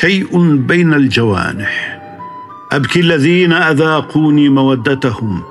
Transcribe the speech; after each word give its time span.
شيء 0.00 0.56
بين 0.56 0.94
الجوانح. 0.94 2.00
أبكي 2.72 3.00
الذين 3.00 3.52
أذاقوني 3.52 4.48
مودتهم 4.48 5.42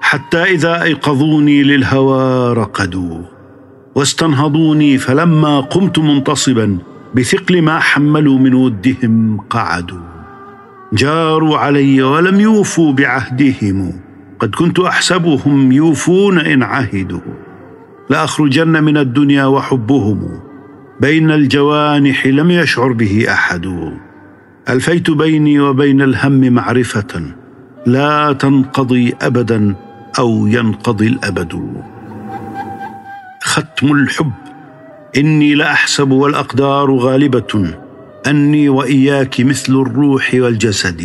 حتى 0.00 0.42
إذا 0.42 0.82
أيقظوني 0.82 1.62
للهوى 1.62 2.52
رقدوا. 2.52 3.22
واستنهضوني 3.94 4.98
فلما 4.98 5.60
قمت 5.60 5.98
منتصبا 5.98 6.78
بثقل 7.14 7.62
ما 7.62 7.78
حملوا 7.78 8.38
من 8.38 8.54
ودهم 8.54 9.40
قعدوا. 9.50 10.00
جاروا 10.92 11.58
علي 11.58 12.02
ولم 12.02 12.40
يوفوا 12.40 12.92
بعهدهم. 12.92 13.92
قد 14.38 14.54
كنت 14.54 14.80
أحسبهم 14.80 15.72
يوفون 15.72 16.38
إن 16.38 16.62
عهدوا. 16.62 17.20
لأخرجن 18.10 18.84
من 18.84 18.96
الدنيا 18.96 19.44
وحبهم. 19.44 20.49
بين 21.00 21.30
الجوانح 21.30 22.26
لم 22.26 22.50
يشعر 22.50 22.92
به 22.92 23.26
أحد. 23.28 23.92
ألفيت 24.68 25.10
بيني 25.10 25.60
وبين 25.60 26.02
الهم 26.02 26.52
معرفة 26.52 27.22
لا 27.86 28.32
تنقضي 28.32 29.14
أبدا 29.22 29.74
أو 30.18 30.46
ينقضي 30.46 31.06
الأبد. 31.06 31.82
ختم 33.42 33.92
الحب. 33.92 34.32
إني 35.16 35.54
لأحسب 35.54 36.10
والأقدار 36.10 36.94
غالبة. 36.96 37.70
أني 38.26 38.68
وإياك 38.68 39.40
مثل 39.40 39.72
الروح 39.72 40.30
والجسد. 40.34 41.02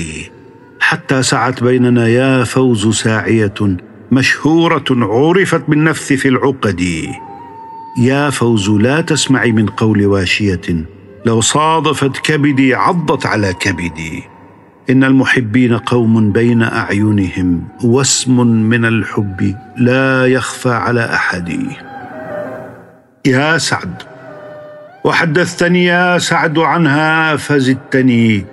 حتى 0.80 1.24
سعت 1.24 1.64
بيننا 1.64 2.08
يا 2.08 2.44
فوز 2.44 2.88
ساعية 2.88 3.78
مشهورة 4.12 4.86
عرفت 4.92 5.70
بالنفث 5.70 6.14
في 6.14 6.28
العقد. 6.28 7.08
يا 7.98 8.30
فوز 8.30 8.70
لا 8.70 9.02
تسمعي 9.02 9.52
من 9.52 9.66
قول 9.66 10.06
واشية. 10.06 10.86
لو 11.26 11.42
صادفت 11.42 12.18
كبدي 12.18 12.76
عضت 12.76 13.26
على 13.26 13.54
كبدي. 13.54 14.24
إن 14.90 15.04
المحبين 15.04 15.78
قوم 15.78 16.32
بين 16.32 16.62
أعينهم 16.62 17.64
واسم 17.84 18.48
من 18.48 18.86
الحب 18.86 19.56
لا 19.78 20.26
يخفى 20.26 20.70
على 20.70 21.06
أحد. 21.14 21.60
يا 23.26 23.58
سعد 23.58 24.04
وحدثتني 25.04 25.86
يا 25.86 26.18
سعد 26.18 26.60
عنها 26.60 27.36
فزدتني. 27.36 28.46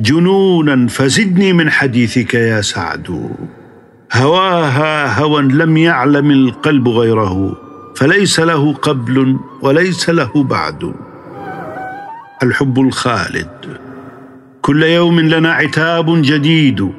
جنونا 0.00 0.88
فزدني 0.88 1.52
من 1.52 1.70
حديثك 1.70 2.34
يا 2.34 2.60
سعد. 2.60 3.30
هواها 4.12 5.20
هوى 5.20 5.42
لم 5.42 5.76
يعلم 5.76 6.30
القلب 6.30 6.88
غيره. 6.88 7.69
فليس 8.00 8.40
له 8.40 8.72
قبل 8.72 9.36
وليس 9.62 10.10
له 10.10 10.30
بعد. 10.34 10.92
الحب 12.42 12.80
الخالد. 12.80 13.78
كل 14.62 14.82
يوم 14.82 15.20
لنا 15.20 15.52
عتاب 15.52 16.22
جديد 16.22 16.90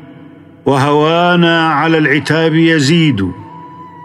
وهوانا 0.66 1.68
على 1.68 1.98
العتاب 1.98 2.56
يزيد. 2.56 3.32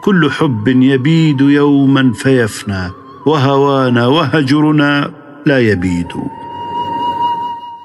كل 0.04 0.30
حب 0.30 0.68
يبيد 0.68 1.40
يوما 1.40 2.12
فيفنى 2.12 2.90
وهوانا 3.26 4.06
وهجرنا 4.06 5.10
لا 5.46 5.58
يبيد. 5.58 6.12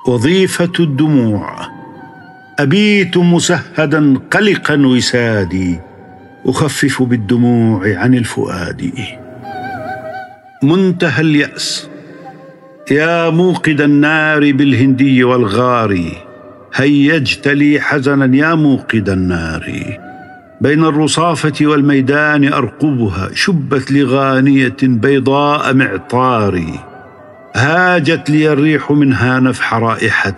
وظيفة 0.08 0.72
الدموع. 0.80 1.56
أبيت 2.59 3.18
مسهدا 3.18 4.18
قلقا 4.31 4.75
وسادي. 4.86 5.80
أخفف 6.45 7.03
بالدموع 7.03 7.97
عن 7.97 8.14
الفؤاد. 8.14 8.92
منتهى 10.64 11.22
اليأس. 11.22 11.89
يا 12.92 13.30
موقد 13.30 13.81
النار 13.81 14.52
بالهندي 14.52 15.24
والغار 15.24 16.02
هيجت 16.74 17.47
لي 17.47 17.79
حزنا 17.79 18.35
يا 18.38 18.56
موقد 18.56 19.09
النار. 19.09 19.97
بين 20.62 20.85
الرصافة 20.85 21.53
والميدان 21.62 22.53
أرقبها 22.53 23.29
شبت 23.34 23.91
لغانية 23.91 24.78
بيضاء 24.81 25.73
معطاري 25.73 26.79
هاجت 27.56 28.29
لي 28.29 28.53
الريح 28.53 28.91
منها 28.91 29.40
نفح 29.40 29.73
رائحة 29.73 30.38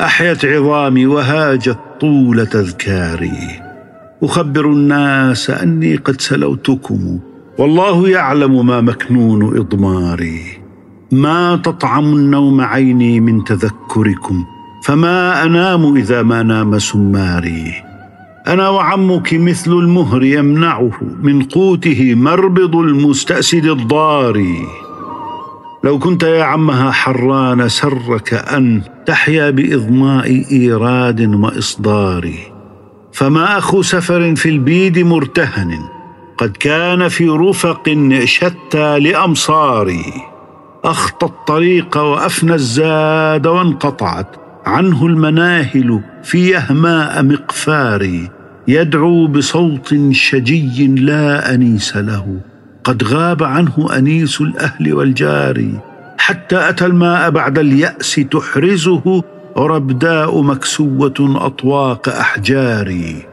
أحيت 0.00 0.44
عظامي 0.44 1.06
وهاجت 1.06 1.78
طول 2.00 2.46
تذكاري 2.46 3.67
أخبر 4.22 4.66
الناس 4.66 5.50
أني 5.50 5.96
قد 5.96 6.20
سلوتكم 6.20 7.18
والله 7.58 8.08
يعلم 8.08 8.66
ما 8.66 8.80
مكنون 8.80 9.56
إضماري. 9.58 10.40
ما 11.12 11.56
تطعم 11.56 12.04
النوم 12.04 12.60
عيني 12.60 13.20
من 13.20 13.44
تذكركم 13.44 14.44
فما 14.84 15.44
أنام 15.44 15.96
إذا 15.96 16.22
ما 16.22 16.42
نام 16.42 16.78
سماري. 16.78 17.72
أنا 18.48 18.68
وعمك 18.68 19.34
مثل 19.34 19.72
المهر 19.72 20.22
يمنعه 20.22 20.90
من 21.22 21.42
قوته 21.42 22.14
مربض 22.14 22.76
المستأسد 22.76 23.66
الضاري 23.66 24.66
لو 25.84 25.98
كنت 25.98 26.22
يا 26.22 26.44
عمها 26.44 26.90
حران 26.90 27.68
سرك 27.68 28.34
أن 28.34 28.82
تحيا 29.06 29.50
بإضماء 29.50 30.44
إيراد 30.52 31.34
وإصدار. 31.34 32.57
فما 33.18 33.58
أخو 33.58 33.82
سفر 33.82 34.34
في 34.36 34.48
البيد 34.48 34.98
مرتهن 34.98 35.78
قد 36.38 36.56
كان 36.60 37.08
في 37.08 37.28
رفق 37.28 37.96
شتى 38.24 38.98
لأمصاري. 38.98 40.04
أخطى 40.84 41.26
الطريق 41.26 41.96
وأفنى 41.96 42.54
الزاد 42.54 43.46
وانقطعت 43.46 44.36
عنه 44.66 45.06
المناهل 45.06 46.00
في 46.22 46.50
يهماء 46.50 47.22
مقفاري. 47.22 48.30
يدعو 48.68 49.26
بصوت 49.26 49.94
شجي 50.10 50.86
لا 50.86 51.54
أنيس 51.54 51.96
له 51.96 52.40
قد 52.84 53.04
غاب 53.04 53.42
عنه 53.42 53.88
أنيس 53.96 54.40
الأهل 54.40 54.94
والجار 54.94 55.68
حتى 56.18 56.68
أتى 56.68 56.86
الماء 56.86 57.30
بعد 57.30 57.58
اليأس 57.58 58.14
تحرزه 58.14 59.22
ربداء 59.56 60.42
مكسوة 60.42 61.14
أطواق 61.36 62.08
أحجاري 62.08 63.26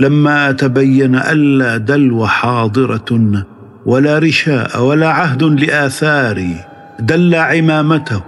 لما 0.00 0.52
تبين 0.52 1.14
ألا 1.14 1.76
دلو 1.76 2.26
حاضرة 2.26 3.44
ولا 3.86 4.18
رشاء 4.18 4.82
ولا 4.82 5.08
عهد 5.08 5.42
لآثاري 5.42 6.56
دل 7.00 7.34
عمامته 7.34 8.22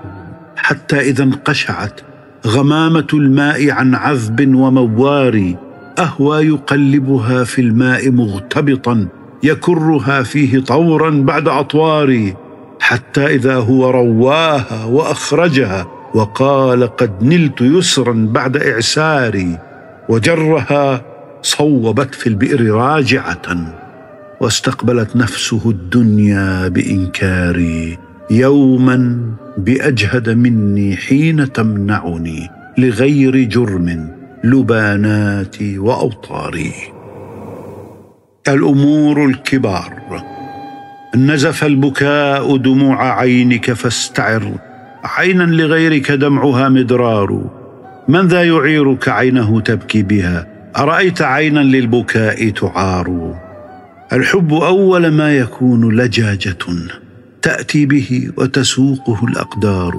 حتى 0.57 1.01
إذا 1.01 1.25
انقشعت 1.25 2.01
غمامة 2.47 3.07
الماء 3.15 3.71
عن 3.71 3.95
عذب 3.95 4.55
وموار 4.55 5.55
أهوى 5.99 6.47
يقلبها 6.47 7.45
في 7.45 7.61
الماء 7.61 8.11
مغتبطا 8.11 9.09
يكرها 9.43 10.23
فيه 10.23 10.61
طورا 10.61 11.11
بعد 11.11 11.49
اطوار 11.49 12.33
حتى 12.81 13.27
إذا 13.27 13.57
هو 13.57 13.91
رواها 13.91 14.85
وأخرجها 14.85 15.98
وقال 16.19 16.97
قد 16.97 17.23
نلت 17.23 17.61
يسرا 17.61 18.13
بعد 18.31 18.57
إعساري 18.57 19.59
وجرها 20.09 21.03
صوبت 21.43 22.15
في 22.15 22.27
البئر 22.27 22.71
راجعة 22.71 23.47
واستقبلت 24.41 25.17
نفسه 25.17 25.71
الدنيا 25.71 26.69
بإنكاري. 26.69 27.99
يوما 28.31 29.21
بأجهد 29.59 30.31
مني 30.31 30.97
حين 30.97 31.53
تمنعني 31.53 32.51
لغير 32.79 33.37
جرم 33.45 34.11
لباناتي 34.45 35.79
وأوطاري. 35.79 36.73
الأمور 38.49 39.25
الكبار 39.25 39.93
نزف 41.17 41.65
البكاء 41.65 42.57
دموع 42.57 43.21
عينك 43.21 43.73
فاستعر. 43.73 44.68
عينا 45.17 45.43
لغيرك 45.43 46.13
دمعها 46.13 46.69
مدرار. 46.69 47.45
من 48.09 48.27
ذا 48.27 48.45
يعيرك 48.45 49.09
عينه 49.09 49.61
تبكي 49.61 50.03
بها؟ 50.03 50.47
أرأيت 50.77 51.23
عينا 51.23 51.61
للبكاء 51.61 52.51
تعار؟ 52.51 53.35
الحب 54.13 54.55
أول 54.55 55.09
ما 55.09 55.37
يكون 55.37 55.97
لجاجة 55.97 56.59
تأتي 57.43 57.87
به 57.87 58.31
وتسوقه 58.37 59.25
الأقدار. 59.25 59.95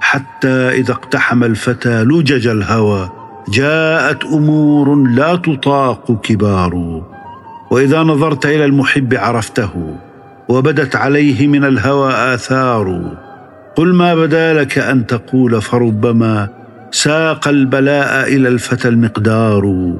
حتى 0.00 0.68
إذا 0.68 0.92
اقتحم 0.92 1.44
الفتى 1.44 2.04
لجج 2.04 2.46
الهوى 2.46 3.10
جاءت 3.48 4.24
أمور 4.24 4.94
لا 4.94 5.36
تطاق 5.36 6.20
كبار. 6.22 7.02
وإذا 7.70 8.02
نظرت 8.02 8.46
إلى 8.46 8.64
المحب 8.64 9.14
عرفته 9.14 9.96
وبدت 10.48 10.96
عليه 10.96 11.46
من 11.46 11.64
الهوى 11.64 12.12
آثار. 12.12 13.16
قل 13.76 13.94
ما 13.94 14.14
بدا 14.14 14.54
لك 14.54 14.78
أن 14.78 15.06
تقول 15.06 15.62
فربما 15.62 16.48
ساق 16.90 17.48
البلاء 17.48 18.28
إلى 18.28 18.48
الفتى 18.48 18.88
المقدار. 18.88 19.94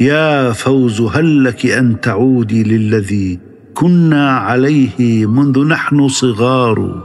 يا 0.00 0.52
فوز 0.52 1.00
هل 1.00 1.44
لك 1.44 1.66
أن 1.66 2.00
تعودي 2.00 2.62
للذي 2.62 3.38
كنا 3.74 4.30
عليه 4.30 5.26
منذ 5.26 5.66
نحن 5.66 6.08
صغار؟ 6.08 7.02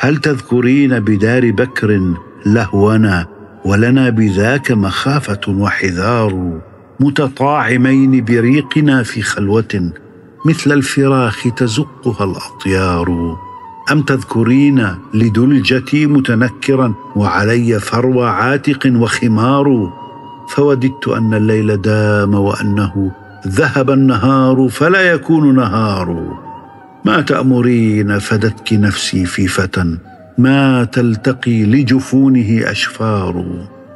هل 0.00 0.16
تذكرين 0.16 1.00
بدار 1.00 1.50
بكر 1.50 2.14
لهونا 2.46 3.26
ولنا 3.64 4.10
بذاك 4.10 4.70
مخافة 4.72 5.40
وحذار؟ 5.48 6.60
متطاعمين 7.00 8.24
بريقنا 8.24 9.02
في 9.02 9.22
خلوة 9.22 9.92
مثل 10.46 10.72
الفراخ 10.72 11.44
تزقها 11.56 12.24
الأطيار. 12.24 13.36
أم 13.92 14.02
تذكرين 14.02 14.88
لدلجتي 15.14 16.06
متنكرا 16.06 16.94
وعلي 17.16 17.80
فروى 17.80 18.28
عاتق 18.28 18.92
وخمار؟ 18.96 19.92
فوددت 20.48 21.08
أن 21.08 21.34
الليل 21.34 21.82
دام 21.82 22.34
وأنه 22.34 23.12
ذهب 23.46 23.90
النهار 23.90 24.68
فلا 24.70 25.00
يكون 25.00 25.54
نهار. 25.56 26.38
ما 27.04 27.20
تأمرين 27.20 28.18
فدتك 28.18 28.72
نفسي 28.72 29.24
في 29.24 29.46
فتى 29.46 29.98
ما 30.38 30.84
تلتقي 30.84 31.64
لجفونه 31.64 32.70
أشفار؟ 32.70 33.44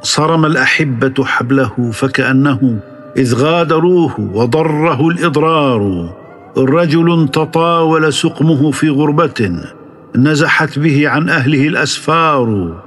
صرم 0.01 0.45
الأحبة 0.45 1.25
حبله 1.25 1.91
فكأنه 1.93 2.79
إذ 3.17 3.35
غادروه 3.35 4.19
وضره 4.19 5.07
الإضرار. 5.07 6.13
رجل 6.57 7.29
تطاول 7.33 8.13
سقمه 8.13 8.71
في 8.71 8.89
غربة 8.89 9.51
نزحت 10.17 10.79
به 10.79 11.09
عن 11.09 11.29
أهله 11.29 11.67
الأسفار 11.67 12.77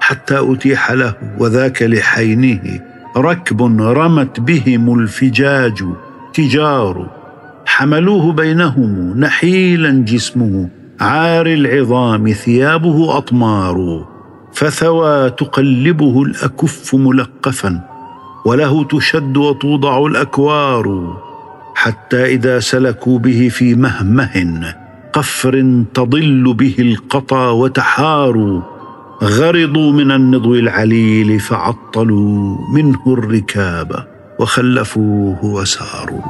حتى 0.00 0.52
أتيح 0.52 0.92
له 0.92 1.14
وذاك 1.38 1.82
لحينه 1.82 2.80
ركب 3.16 3.62
رمت 3.80 4.40
بهم 4.40 4.98
الفجاج 4.98 5.84
تجار. 6.34 7.10
حملوه 7.66 8.32
بينهم 8.32 9.20
نحيلا 9.20 9.90
جسمه 9.90 10.68
عار 11.00 11.46
العظام 11.46 12.32
ثيابه 12.32 13.18
أطمار. 13.18 14.06
فثوى 14.52 15.30
تقلبه 15.30 16.22
الأكف 16.22 16.94
ملقفا 16.94 17.80
وله 18.44 18.84
تشد 18.84 19.36
وتوضع 19.36 20.06
الأكوار. 20.06 21.16
حتى 21.74 22.24
إذا 22.24 22.60
سلكوا 22.60 23.18
به 23.18 23.48
في 23.48 23.74
مهمه 23.74 24.30
قفر 25.16 25.84
تضل 25.94 26.54
به 26.54 26.74
القطى 26.78 27.36
وتحاروا. 27.36 28.60
غرضوا 29.22 29.92
من 29.92 30.10
النضو 30.10 30.54
العليل 30.54 31.40
فعطلوا 31.40 32.56
منه 32.74 33.00
الركاب 33.06 34.06
وخلفوه 34.40 35.44
وساروا. 35.44 36.20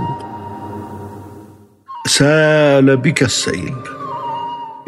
سال 2.07 2.97
بك 2.97 3.23
السيل. 3.23 3.75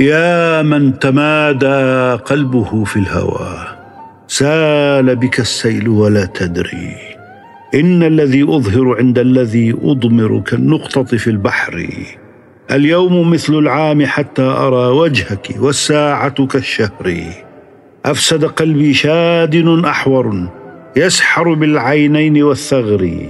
يا 0.00 0.62
من 0.62 0.98
تمادى 0.98 2.22
قلبه 2.22 2.84
في 2.84 2.96
الهوى. 2.96 3.58
سال 4.28 5.16
بك 5.16 5.40
السيل 5.40 5.88
ولا 5.88 6.24
تدري. 6.24 6.94
إن 7.74 8.02
الذي 8.02 8.42
أظهر 8.42 8.96
عند 8.98 9.18
الذي 9.18 9.76
أضمر 9.82 10.40
كالنقطة 10.40 11.04
في 11.04 11.30
البحر. 11.30 11.88
اليوم 12.70 13.30
مثل 13.30 13.54
العام 13.54 14.06
حتى 14.06 14.42
أرى 14.42 14.86
وجهك 14.96 15.54
والساعة 15.58 16.46
كالشهر. 16.46 17.22
أفسد 18.06 18.44
قلبي 18.44 18.94
شادن 18.94 19.84
أحور 19.84 20.48
يسحر 20.96 21.54
بالعينين 21.54 22.42
والثغر. 22.42 23.28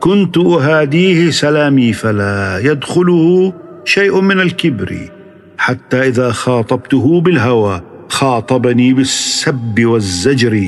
كنت 0.00 0.38
أهاديه 0.38 1.30
سلامي 1.30 1.92
فلا 1.92 2.60
يدخله 2.64 3.52
شيء 3.84 4.20
من 4.20 4.40
الكبر. 4.40 4.98
حتى 5.58 6.08
إذا 6.08 6.30
خاطبته 6.30 7.20
بالهوى 7.20 7.82
خاطبني 8.08 8.92
بالسب 8.92 9.84
والزجر. 9.84 10.64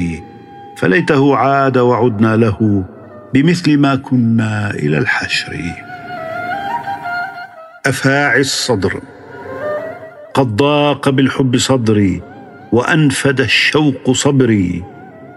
فليته 0.76 1.36
عاد 1.36 1.78
وعدنا 1.78 2.36
له 2.36 2.84
بمثل 3.34 3.78
ما 3.78 3.96
كنا 3.96 4.70
إلى 4.70 4.98
الحشر. 4.98 5.56
أفاعي 7.86 8.40
الصدر. 8.40 9.00
قد 10.34 10.56
ضاق 10.56 11.08
بالحب 11.08 11.56
صدري 11.56 12.22
وأنفد 12.72 13.40
الشوق 13.40 14.10
صبري. 14.10 14.84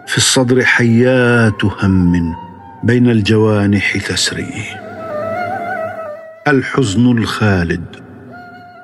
في 0.07 0.17
الصدر 0.17 0.63
حيات 0.63 1.65
هم 1.65 2.35
بين 2.83 3.09
الجوانح 3.09 3.97
تسري. 3.97 4.53
الحزن 6.47 7.17
الخالد. 7.17 7.85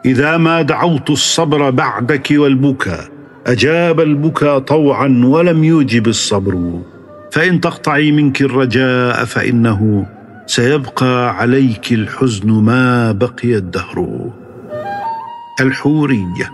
إذا 0.06 0.38
ما 0.38 0.62
دعوت 0.62 1.10
الصبر 1.10 1.70
بعدك 1.70 2.28
والبكا 2.32 3.00
أجاب 3.48 4.00
البكا 4.00 4.60
طوعا 4.60 5.22
ولم 5.26 5.64
يوجب 5.64 6.08
الصبر. 6.08 6.82
فإن 7.32 7.62
تقطعي 7.62 8.12
منك 8.12 8.42
الرجاء 8.42 9.26
فإنه 9.26 10.06
سيبقى 10.50 11.38
عليك 11.38 11.92
الحزن 11.92 12.52
ما 12.52 13.12
بقي 13.12 13.56
الدهر. 13.56 14.30
الحورية. 15.62 16.52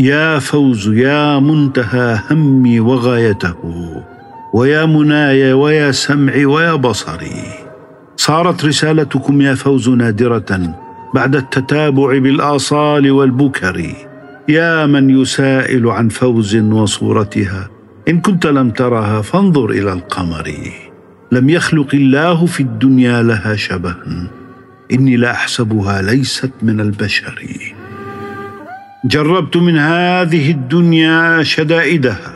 يا 0.00 0.38
فوز 0.38 0.88
يا 0.88 1.38
منتهى 1.38 2.20
همي 2.30 2.80
وغايته 2.80 3.56
ويا 4.54 4.84
مناي 4.86 5.52
ويا 5.52 5.92
سمعي 5.92 6.44
ويا 6.44 6.74
بصري. 6.74 7.42
صارت 8.16 8.64
رسالتكم 8.64 9.40
يا 9.40 9.54
فوز 9.54 9.88
نادرة 9.88 10.74
بعد 11.14 11.36
التتابع 11.36 12.18
بالآصال 12.18 13.10
والبكر. 13.10 13.94
يا 14.48 14.86
من 14.86 15.20
يسائل 15.20 15.88
عن 15.88 16.08
فوز 16.08 16.56
وصورتها 16.56 17.68
إن 18.08 18.20
كنت 18.20 18.46
لم 18.46 18.70
ترها 18.70 19.22
فانظر 19.22 19.70
إلى 19.70 19.92
القمر. 19.92 20.87
لم 21.32 21.50
يخلق 21.50 21.94
الله 21.94 22.46
في 22.46 22.60
الدنيا 22.60 23.22
لها 23.22 23.56
شبها. 23.56 24.30
إني 24.92 25.16
لاحسبها 25.16 26.02
ليست 26.02 26.52
من 26.62 26.80
البشر. 26.80 27.44
جربت 29.04 29.56
من 29.56 29.78
هذه 29.78 30.50
الدنيا 30.50 31.42
شدائدها. 31.42 32.32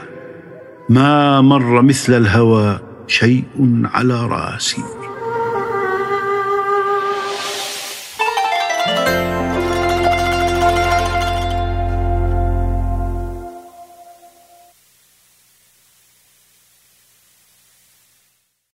ما 0.89 1.41
مر 1.41 1.83
مثل 1.83 2.13
الهوى 2.17 2.81
شيء 3.07 3.45
على 3.85 4.27
راسي. 4.27 5.02